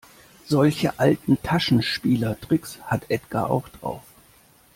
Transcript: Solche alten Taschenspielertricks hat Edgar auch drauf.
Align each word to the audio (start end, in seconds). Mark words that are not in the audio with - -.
Solche 0.47 0.97
alten 0.97 1.37
Taschenspielertricks 1.43 2.79
hat 2.81 3.05
Edgar 3.11 3.51
auch 3.51 3.69
drauf. 3.69 4.01